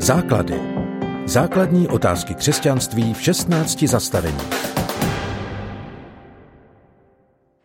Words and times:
Základy. 0.00 0.60
Základní 1.26 1.88
otázky 1.88 2.34
křesťanství 2.34 3.14
v 3.14 3.22
16 3.22 3.82
zastavení. 3.82 4.38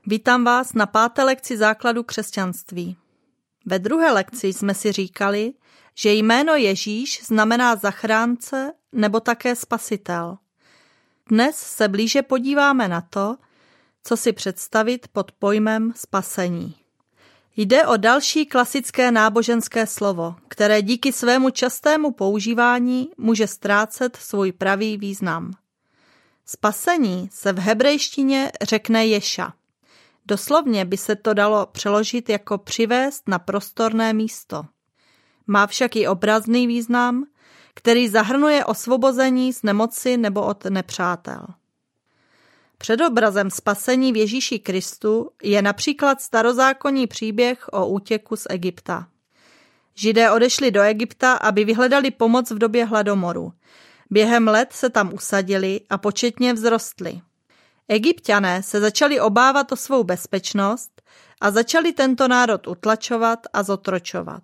Vítám 0.07 0.43
vás 0.43 0.73
na 0.73 0.85
páté 0.85 1.23
lekci 1.23 1.57
základu 1.57 2.03
křesťanství. 2.03 2.97
Ve 3.65 3.79
druhé 3.79 4.11
lekci 4.11 4.53
jsme 4.53 4.73
si 4.73 4.91
říkali, 4.91 5.53
že 5.95 6.13
jméno 6.13 6.55
Ježíš 6.55 7.21
znamená 7.25 7.75
zachránce 7.75 8.73
nebo 8.91 9.19
také 9.19 9.55
spasitel. 9.55 10.37
Dnes 11.29 11.55
se 11.55 11.87
blíže 11.87 12.21
podíváme 12.21 12.87
na 12.87 13.01
to, 13.01 13.35
co 14.03 14.17
si 14.17 14.33
představit 14.33 15.07
pod 15.07 15.31
pojmem 15.31 15.93
spasení. 15.95 16.82
Jde 17.57 17.87
o 17.87 17.97
další 17.97 18.45
klasické 18.45 19.11
náboženské 19.11 19.87
slovo, 19.87 20.35
které 20.47 20.81
díky 20.81 21.11
svému 21.11 21.49
častému 21.49 22.11
používání 22.11 23.09
může 23.17 23.47
ztrácet 23.47 24.15
svůj 24.15 24.51
pravý 24.51 24.97
význam. 24.97 25.51
Spasení 26.45 27.29
se 27.31 27.53
v 27.53 27.59
hebrejštině 27.59 28.51
řekne 28.61 29.05
Ješa. 29.05 29.53
Doslovně 30.25 30.85
by 30.85 30.97
se 30.97 31.15
to 31.15 31.33
dalo 31.33 31.65
přeložit 31.65 32.29
jako 32.29 32.57
přivést 32.57 33.27
na 33.27 33.39
prostorné 33.39 34.13
místo. 34.13 34.63
Má 35.47 35.67
však 35.67 35.95
i 35.95 36.07
obrazný 36.07 36.67
význam, 36.67 37.25
který 37.73 38.09
zahrnuje 38.09 38.65
osvobození 38.65 39.53
z 39.53 39.63
nemoci 39.63 40.17
nebo 40.17 40.45
od 40.45 40.65
nepřátel. 40.65 41.45
Předobrazem 42.83 43.49
spasení 43.49 44.13
v 44.13 44.15
Ježíši 44.15 44.59
Kristu 44.59 45.29
je 45.43 45.61
například 45.61 46.21
starozákonní 46.21 47.07
příběh 47.07 47.69
o 47.71 47.87
útěku 47.87 48.35
z 48.35 48.47
Egypta. 48.49 49.07
Židé 49.95 50.31
odešli 50.31 50.71
do 50.71 50.81
Egypta, 50.81 51.33
aby 51.33 51.65
vyhledali 51.65 52.11
pomoc 52.11 52.51
v 52.51 52.57
době 52.57 52.85
hladomoru. 52.85 53.53
Během 54.09 54.47
let 54.47 54.73
se 54.73 54.89
tam 54.89 55.13
usadili 55.13 55.81
a 55.89 55.97
početně 55.97 56.53
vzrostli. 56.53 57.21
Egyptiané 57.87 58.63
se 58.63 58.79
začali 58.79 59.19
obávat 59.19 59.71
o 59.71 59.75
svou 59.75 60.03
bezpečnost 60.03 61.01
a 61.41 61.51
začali 61.51 61.93
tento 61.93 62.27
národ 62.27 62.67
utlačovat 62.67 63.39
a 63.53 63.63
zotročovat. 63.63 64.43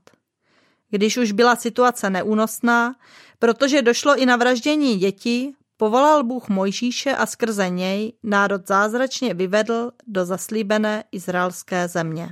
Když 0.90 1.18
už 1.18 1.32
byla 1.32 1.56
situace 1.56 2.10
neúnosná, 2.10 2.96
protože 3.40 3.82
došlo 3.82 4.16
i 4.16 4.26
na 4.26 4.36
vraždění 4.36 4.98
dětí, 4.98 5.56
Povolal 5.80 6.24
Bůh 6.24 6.50
Mojžíše 6.50 7.16
a 7.16 7.26
skrze 7.26 7.70
něj 7.70 8.14
národ 8.24 8.68
zázračně 8.68 9.34
vyvedl 9.34 9.92
do 10.08 10.26
zaslíbené 10.26 11.04
izraelské 11.12 11.88
země. 11.88 12.30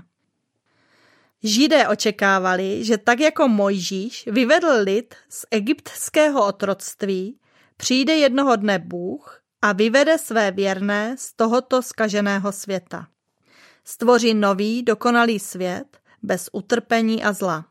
Židé 1.44 1.88
očekávali, 1.88 2.84
že 2.84 2.98
tak 2.98 3.20
jako 3.20 3.48
Mojžíš 3.48 4.28
vyvedl 4.31 4.68
lid 4.84 5.16
z 5.30 5.45
egyptského 5.52 6.45
otroctví, 6.45 7.40
přijde 7.78 8.16
jednoho 8.16 8.56
dne 8.56 8.80
Bůh 8.80 9.42
a 9.62 9.73
vyvede 9.73 10.18
své 10.18 10.52
věrné 10.52 11.16
z 11.18 11.34
tohoto 11.34 11.81
skaženého 11.81 12.52
světa. 12.52 13.08
Stvoří 13.84 14.34
nový, 14.34 14.84
dokonalý 14.84 15.40
svět 15.40 15.98
bez 16.23 16.50
utrpení 16.52 17.23
a 17.23 17.34
zla. 17.34 17.66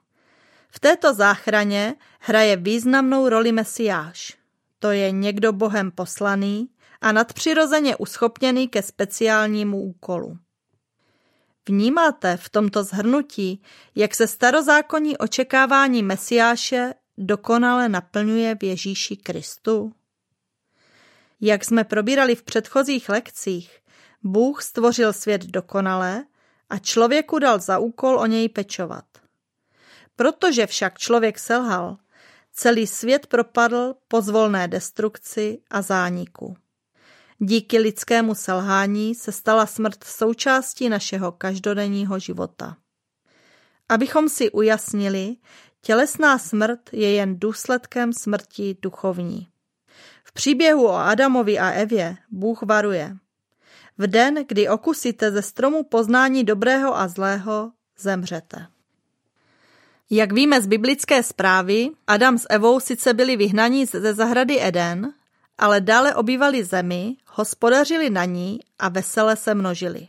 V 0.71 0.81
této 0.81 1.15
záchraně 1.15 1.95
hraje 2.21 2.57
významnou 2.57 3.29
roli 3.29 3.53
Mesiáš 3.53 4.36
to 4.79 4.91
je 4.91 5.11
někdo 5.11 5.53
Bohem 5.53 5.91
poslaný 5.91 6.69
a 7.01 7.13
nadpřirozeně 7.13 7.97
uschopněný 7.97 8.69
ke 8.69 8.83
speciálnímu 8.83 9.83
úkolu. 9.83 10.39
Vnímáte 11.69 12.37
v 12.37 12.49
tomto 12.49 12.85
zhrnutí, 12.85 13.63
jak 13.95 14.15
se 14.15 14.27
starozákonní 14.27 15.17
očekávání 15.19 16.03
Mesiáše 16.03 16.95
dokonale 17.19 17.89
naplňuje 17.89 18.57
v 18.61 18.65
Ježíši 18.65 19.17
Kristu? 19.17 19.93
Jak 21.41 21.65
jsme 21.65 21.85
probírali 21.85 22.35
v 22.35 22.43
předchozích 22.43 23.09
lekcích, 23.09 23.79
Bůh 24.23 24.63
stvořil 24.63 25.13
svět 25.13 25.45
dokonale 25.45 26.25
a 26.70 26.79
člověku 26.79 27.39
dal 27.39 27.59
za 27.59 27.79
úkol 27.79 28.19
o 28.19 28.27
něj 28.27 28.48
pečovat. 28.48 29.05
Protože 30.17 30.67
však 30.67 30.98
člověk 30.98 31.39
selhal, 31.39 31.97
Celý 32.58 32.86
svět 32.86 33.27
propadl 33.27 33.94
pozvolné 34.08 34.68
destrukci 34.68 35.58
a 35.70 35.83
zániku. 35.83 36.56
Díky 37.39 37.78
lidskému 37.78 38.34
selhání 38.34 39.14
se 39.14 39.33
stala 39.33 39.67
smrt 39.67 40.05
součástí 40.05 40.89
našeho 40.89 41.33
každodenního 41.33 42.18
života. 42.18 42.77
Abychom 43.89 44.28
si 44.28 44.50
ujasnili, 44.50 45.36
tělesná 45.80 46.39
smrt 46.39 46.80
je 46.92 47.12
jen 47.12 47.39
důsledkem 47.39 48.12
smrti 48.12 48.77
duchovní. 48.83 49.48
V 50.24 50.33
příběhu 50.33 50.86
o 50.86 50.94
Adamovi 50.94 51.58
a 51.58 51.70
Evě 51.70 52.17
Bůh 52.30 52.62
varuje. 52.62 53.17
V 53.98 54.06
den, 54.06 54.44
kdy 54.48 54.68
okusíte 54.68 55.30
ze 55.30 55.42
stromu 55.42 55.83
poznání 55.84 56.44
dobrého 56.44 56.96
a 56.98 57.08
zlého, 57.08 57.73
zemřete. 57.98 58.76
Jak 60.11 60.33
víme 60.33 60.62
z 60.62 60.67
biblické 60.67 61.22
zprávy, 61.22 61.89
Adam 62.06 62.39
s 62.39 62.46
Evou 62.50 62.80
sice 62.80 63.14
byli 63.14 63.36
vyhnaní 63.36 63.86
ze 63.86 64.14
zahrady 64.14 64.62
Eden, 64.62 65.12
ale 65.58 65.80
dále 65.80 66.14
obývali 66.14 66.64
zemi, 66.64 67.17
hospodařili 67.27 68.11
na 68.11 68.24
ní 68.24 68.58
a 68.78 68.89
vesele 68.89 69.36
se 69.36 69.55
množili. 69.55 70.08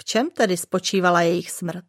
V 0.00 0.04
čem 0.04 0.30
tedy 0.30 0.56
spočívala 0.56 1.20
jejich 1.22 1.50
smrt? 1.50 1.84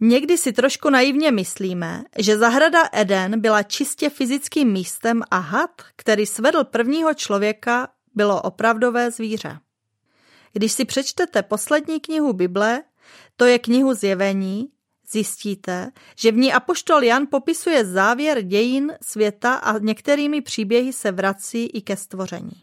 Někdy 0.00 0.38
si 0.38 0.52
trošku 0.52 0.90
naivně 0.90 1.32
myslíme, 1.32 2.04
že 2.18 2.38
zahrada 2.38 2.82
Eden 2.92 3.40
byla 3.40 3.62
čistě 3.62 4.10
fyzickým 4.10 4.72
místem 4.72 5.22
a 5.30 5.38
had, 5.38 5.82
který 5.96 6.26
svedl 6.26 6.64
prvního 6.64 7.14
člověka, 7.14 7.88
bylo 8.14 8.42
opravdové 8.42 9.10
zvíře. 9.10 9.58
Když 10.52 10.72
si 10.72 10.84
přečtete 10.84 11.42
poslední 11.42 12.00
knihu 12.00 12.32
Bible, 12.32 12.82
to 13.36 13.44
je 13.44 13.58
knihu 13.58 13.94
Zjevení, 13.94 14.68
Zjistíte, 15.10 15.90
že 16.16 16.32
v 16.32 16.36
ní 16.36 16.52
apoštol 16.52 17.04
Jan 17.04 17.26
popisuje 17.30 17.84
závěr 17.84 18.42
dějin 18.42 18.92
světa 19.02 19.54
a 19.54 19.78
některými 19.78 20.40
příběhy 20.40 20.92
se 20.92 21.12
vrací 21.12 21.66
i 21.66 21.80
ke 21.80 21.96
stvoření. 21.96 22.62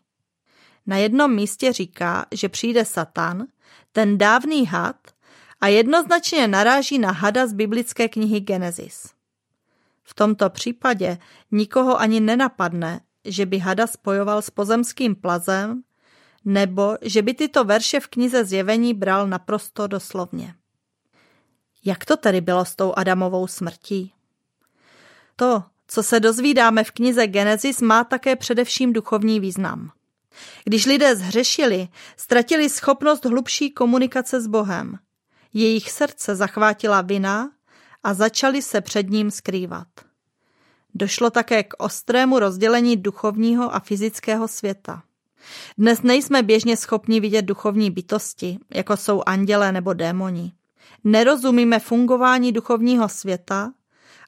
Na 0.86 0.98
jednom 0.98 1.36
místě 1.36 1.74
říká, 1.74 2.26
že 2.32 2.50
přijde 2.50 2.86
Satan, 2.86 3.48
ten 3.92 4.18
dávný 4.18 4.66
had, 4.66 4.96
a 5.62 5.68
jednoznačně 5.68 6.48
naráží 6.48 7.00
na 7.00 7.12
hada 7.12 7.48
z 7.48 7.54
biblické 7.54 8.10
knihy 8.10 8.40
Genesis. 8.40 9.10
V 10.04 10.14
tomto 10.14 10.50
případě 10.50 11.18
nikoho 11.52 12.00
ani 12.00 12.20
nenapadne, 12.20 13.02
že 13.26 13.46
by 13.46 13.58
hada 13.58 13.88
spojoval 13.88 14.42
s 14.42 14.50
pozemským 14.50 15.16
plazem, 15.16 15.84
nebo 16.46 16.98
že 17.02 17.22
by 17.22 17.34
tyto 17.34 17.64
verše 17.64 18.00
v 18.00 18.08
knize 18.08 18.46
Zjevení 18.46 18.94
bral 18.94 19.28
naprosto 19.28 19.88
doslovně. 19.88 20.56
Jak 21.86 22.06
to 22.06 22.18
tedy 22.18 22.42
bylo 22.42 22.66
s 22.66 22.76
tou 22.76 22.94
Adamovou 22.96 23.48
smrtí? 23.48 24.14
To, 25.36 25.64
co 25.88 26.04
se 26.04 26.20
dozvídáme 26.20 26.84
v 26.84 26.92
knize 26.92 27.28
Genesis, 27.28 27.82
má 27.82 28.04
také 28.04 28.36
především 28.36 28.94
duchovní 28.94 29.40
význam. 29.40 29.92
Když 30.64 30.86
lidé 30.86 31.16
zhřešili, 31.16 31.88
ztratili 32.18 32.70
schopnost 32.70 33.26
hlubší 33.26 33.72
komunikace 33.72 34.42
s 34.42 34.48
Bohem. 34.48 35.00
Jejich 35.54 35.92
srdce 35.92 36.36
zachvátila 36.36 37.02
vina 37.02 37.52
a 38.04 38.14
začali 38.14 38.62
se 38.62 38.82
před 38.82 39.10
ním 39.10 39.32
skrývat. 39.32 39.88
Došlo 40.96 41.30
také 41.30 41.64
k 41.64 41.74
ostrému 41.78 42.40
rozdělení 42.40 42.98
duchovního 42.98 43.76
a 43.76 43.80
fyzického 43.80 44.48
světa. 44.48 45.04
Dnes 45.78 46.02
nejsme 46.02 46.44
běžně 46.44 46.78
schopni 46.78 47.20
vidět 47.20 47.42
duchovní 47.42 47.92
bytosti, 47.92 48.60
jako 48.74 48.98
jsou 48.98 49.24
andělé 49.26 49.72
nebo 49.72 49.94
démoni 49.94 50.54
nerozumíme 51.04 51.80
fungování 51.80 52.52
duchovního 52.52 53.10
světa 53.10 53.74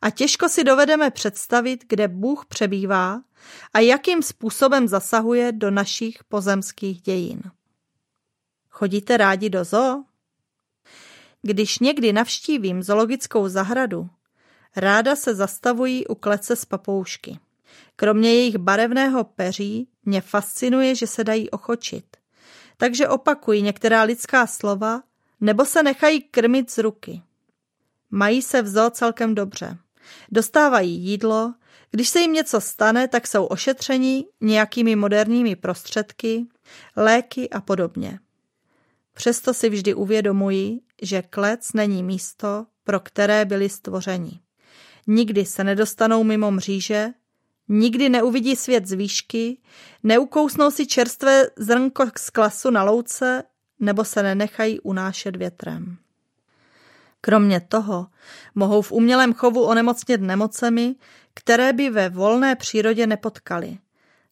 a 0.01 0.09
těžko 0.09 0.49
si 0.49 0.63
dovedeme 0.63 1.11
představit, 1.11 1.83
kde 1.87 2.07
Bůh 2.07 2.45
přebývá 2.45 3.21
a 3.73 3.79
jakým 3.79 4.23
způsobem 4.23 4.87
zasahuje 4.87 5.51
do 5.51 5.71
našich 5.71 6.23
pozemských 6.23 7.01
dějin. 7.01 7.41
Chodíte 8.69 9.17
rádi 9.17 9.49
do 9.49 9.63
zoo? 9.63 10.03
Když 11.41 11.79
někdy 11.79 12.13
navštívím 12.13 12.83
zoologickou 12.83 13.47
zahradu, 13.47 14.09
ráda 14.75 15.15
se 15.15 15.35
zastavují 15.35 16.07
u 16.07 16.15
klece 16.15 16.55
z 16.55 16.65
papoušky. 16.65 17.39
Kromě 17.95 18.33
jejich 18.33 18.57
barevného 18.57 19.23
peří 19.23 19.87
mě 20.05 20.21
fascinuje, 20.21 20.95
že 20.95 21.07
se 21.07 21.23
dají 21.23 21.49
ochočit. 21.49 22.17
Takže 22.77 23.07
opakuji 23.07 23.61
některá 23.61 24.03
lidská 24.03 24.47
slova 24.47 25.01
nebo 25.45 25.65
se 25.65 25.83
nechají 25.83 26.21
krmit 26.21 26.71
z 26.71 26.77
ruky. 26.77 27.21
Mají 28.11 28.41
se 28.41 28.61
v 28.61 28.67
zoo 28.67 28.89
celkem 28.89 29.35
dobře. 29.35 29.77
Dostávají 30.31 30.99
jídlo, 30.99 31.53
když 31.91 32.09
se 32.09 32.19
jim 32.19 32.33
něco 32.33 32.61
stane, 32.61 33.07
tak 33.07 33.27
jsou 33.27 33.45
ošetření 33.45 34.25
nějakými 34.41 34.95
moderními 34.95 35.55
prostředky, 35.55 36.45
léky 36.95 37.49
a 37.49 37.61
podobně. 37.61 38.19
Přesto 39.13 39.53
si 39.53 39.69
vždy 39.69 39.93
uvědomují, 39.93 40.81
že 41.01 41.21
klec 41.21 41.73
není 41.73 42.03
místo, 42.03 42.65
pro 42.83 42.99
které 42.99 43.45
byli 43.45 43.69
stvořeni. 43.69 44.39
Nikdy 45.07 45.45
se 45.45 45.63
nedostanou 45.63 46.23
mimo 46.23 46.51
mříže, 46.51 47.07
nikdy 47.67 48.09
neuvidí 48.09 48.55
svět 48.55 48.87
z 48.87 48.91
výšky, 48.91 49.57
neukousnou 50.03 50.71
si 50.71 50.87
čerstvé 50.87 51.47
zrnko 51.57 52.05
z 52.17 52.29
klasu 52.29 52.69
na 52.69 52.83
louce 52.83 53.43
nebo 53.79 54.05
se 54.05 54.23
nenechají 54.23 54.79
unášet 54.79 55.35
větrem. 55.35 55.97
Kromě 57.21 57.59
toho 57.59 58.07
mohou 58.55 58.81
v 58.81 58.91
umělém 58.91 59.33
chovu 59.33 59.63
onemocnět 59.63 60.21
nemocemi, 60.21 60.95
které 61.33 61.73
by 61.73 61.89
ve 61.89 62.09
volné 62.09 62.55
přírodě 62.55 63.07
nepotkali. 63.07 63.77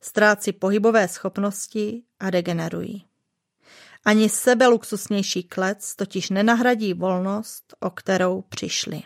Ztrácí 0.01 0.53
pohybové 0.53 1.07
schopnosti 1.07 2.03
a 2.19 2.29
degenerují. 2.29 3.05
Ani 4.05 4.29
sebe 4.29 4.67
luxusnější 4.67 5.43
klec 5.43 5.95
totiž 5.95 6.29
nenahradí 6.29 6.93
volnost, 6.93 7.73
o 7.79 7.89
kterou 7.89 8.41
přišli. 8.41 9.03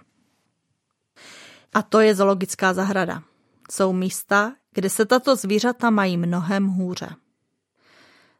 A 1.73 1.81
to 1.81 1.99
je 1.99 2.15
zoologická 2.15 2.73
zahrada. 2.73 3.23
Jsou 3.71 3.93
místa, 3.93 4.55
kde 4.73 4.89
se 4.89 5.05
tato 5.05 5.35
zvířata 5.35 5.89
mají 5.89 6.17
mnohem 6.17 6.67
hůře. 6.67 7.09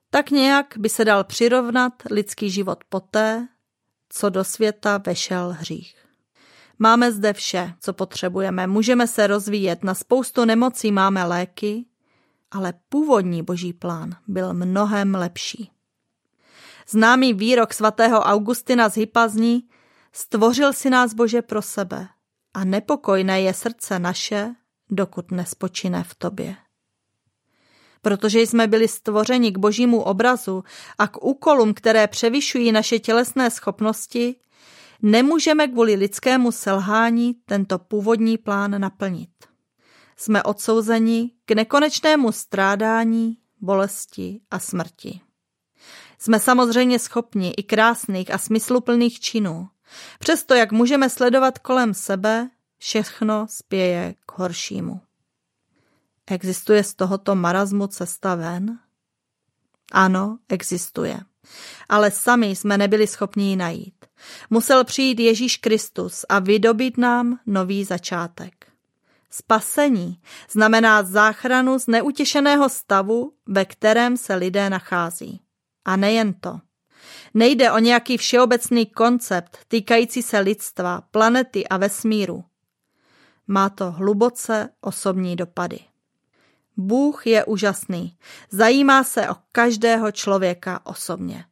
Tak 0.09 0.31
nějak 0.31 0.74
by 0.77 0.89
se 0.89 1.06
dal 1.06 1.24
přirovnat 1.24 1.94
lidský 2.12 2.50
život 2.50 2.83
poté, 2.89 3.48
co 4.09 4.30
do 4.30 4.44
světa 4.44 4.98
vešel 4.98 5.56
hřích. 5.59 5.95
Máme 6.80 7.12
zde 7.12 7.33
vše, 7.33 7.74
co 7.80 7.94
potřebujeme, 7.94 8.68
můžeme 8.68 9.07
se 9.07 9.27
rozvíjet, 9.27 9.83
na 9.83 9.94
spoustu 9.94 10.45
nemocí 10.45 10.92
máme 10.92 11.24
léky, 11.24 11.86
ale 12.51 12.74
původní 12.89 13.44
boží 13.44 13.74
plán 13.74 14.15
byl 14.27 14.54
mnohem 14.54 15.15
lepší. 15.15 15.71
Známý 16.89 17.33
výrok 17.33 17.74
svatého 17.74 18.19
Augustina 18.19 18.89
z 18.89 18.95
Hypazní 18.98 19.69
stvořil 20.13 20.74
si 20.74 20.89
nás 20.89 21.13
Bože 21.13 21.42
pro 21.42 21.62
sebe 21.62 22.07
a 22.54 22.63
nepokojné 22.63 23.42
je 23.42 23.54
srdce 23.54 24.00
naše, 24.00 24.56
dokud 24.89 25.31
nespočine 25.31 26.04
v 26.04 26.15
tobě. 26.15 26.56
Protože 28.02 28.42
jsme 28.42 28.68
byli 28.68 28.88
stvořeni 28.88 29.52
k 29.52 29.58
božímu 29.58 30.02
obrazu 30.02 30.64
a 30.98 31.08
k 31.08 31.24
úkolům, 31.24 31.74
které 31.74 32.08
převyšují 32.08 32.72
naše 32.72 33.00
tělesné 33.00 33.52
schopnosti, 33.52 34.36
nemůžeme 35.02 35.68
kvůli 35.68 35.96
lidskému 35.96 36.52
selhání 36.52 37.34
tento 37.46 37.80
původní 37.80 38.38
plán 38.38 38.82
naplnit. 38.82 39.30
Jsme 40.18 40.44
odsouzeni 40.44 41.32
k 41.46 41.52
nekonečnému 41.52 42.32
strádání, 42.32 43.38
bolesti 43.62 44.40
a 44.52 44.60
smrti. 44.60 45.22
Jsme 46.20 46.40
samozřejmě 46.40 47.00
schopni 47.00 47.54
i 47.58 47.64
krásných 47.64 48.34
a 48.34 48.38
smysluplných 48.38 49.20
činů. 49.20 49.68
Přesto, 50.20 50.54
jak 50.54 50.72
můžeme 50.72 51.10
sledovat 51.10 51.60
kolem 51.60 51.94
sebe, 51.94 52.50
všechno 52.78 53.48
spěje 53.50 54.16
k 54.26 54.38
horšímu. 54.38 55.02
Existuje 56.28 56.84
z 56.84 56.94
tohoto 56.94 57.36
marazmu 57.36 57.88
cesta 57.88 58.36
ven? 58.36 58.80
Ano, 59.92 60.38
existuje. 60.50 61.20
Ale 61.90 62.12
sami 62.12 62.48
jsme 62.48 62.78
nebyli 62.78 63.08
schopni 63.08 63.50
ji 63.50 63.56
najít. 63.56 64.06
Musel 64.50 64.84
přijít 64.84 65.20
Ježíš 65.20 65.58
Kristus 65.58 66.26
a 66.30 66.40
vydobít 66.40 66.98
nám 66.98 67.40
nový 67.46 67.84
začátek. 67.84 68.68
Spasení 69.30 70.22
znamená 70.52 71.04
záchranu 71.04 71.80
z 71.80 71.88
neutěšeného 71.88 72.70
stavu, 72.70 73.34
ve 73.48 73.66
kterém 73.66 74.18
se 74.18 74.36
lidé 74.36 74.70
nachází. 74.70 75.42
A 75.86 75.96
nejen 75.96 76.34
to. 76.34 76.60
Nejde 77.34 77.72
o 77.72 77.80
nějaký 77.80 78.18
všeobecný 78.18 78.86
koncept 78.86 79.58
týkající 79.68 80.22
se 80.22 80.40
lidstva, 80.40 81.02
planety 81.12 81.68
a 81.68 81.78
vesmíru. 81.78 82.44
Má 83.48 83.70
to 83.70 83.92
hluboce 83.92 84.70
osobní 84.82 85.36
dopady. 85.36 85.80
Bůh 86.78 87.28
je 87.28 87.46
úžasný. 87.46 88.18
Zajímá 88.50 89.04
se 89.04 89.30
o 89.30 89.36
každého 89.52 90.12
člověka 90.12 90.80
osobně. 90.84 91.46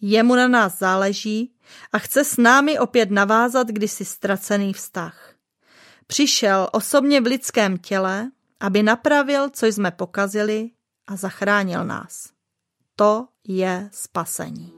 Jemu 0.00 0.34
na 0.34 0.48
nás 0.48 0.78
záleží 0.78 1.52
a 1.92 1.98
chce 1.98 2.24
s 2.24 2.36
námi 2.36 2.78
opět 2.78 3.10
navázat 3.10 3.68
kdysi 3.68 4.04
ztracený 4.04 4.72
vztah. 4.72 5.32
Přišel 6.06 6.68
osobně 6.72 7.20
v 7.20 7.26
lidském 7.26 7.78
těle, 7.78 8.30
aby 8.60 8.82
napravil, 8.82 9.50
co 9.50 9.66
jsme 9.66 9.90
pokazili 9.90 10.70
a 11.06 11.16
zachránil 11.16 11.84
nás. 11.84 12.30
To 12.96 13.28
je 13.44 13.90
spasení. 13.92 14.77